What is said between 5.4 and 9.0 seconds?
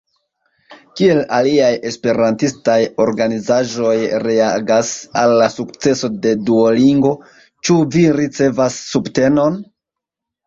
la sukceso de Duolingo, ĉu vi ricevas